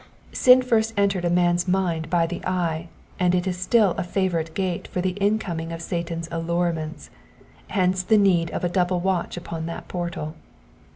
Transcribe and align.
Sin 0.33 0.63
first 0.63 0.95
entered 0.97 1.31
man's 1.31 1.67
mind 1.67 2.09
by 2.09 2.25
the 2.25 2.43
eye, 2.43 2.89
and 3.19 3.35
it 3.35 3.45
is 3.45 3.55
still 3.55 3.91
a 3.99 4.03
favourite 4.03 4.51
gate 4.55 4.87
for 4.87 4.99
the 4.99 5.11
incoming 5.21 5.71
of 5.71 5.79
Satan's 5.79 6.27
allurements: 6.31 7.11
hence 7.67 8.01
the 8.01 8.17
need 8.17 8.49
of 8.49 8.63
a 8.63 8.67
double 8.69 8.99
watch 8.99 9.37
upon 9.37 9.67
that 9.67 9.87
portal. 9.87 10.33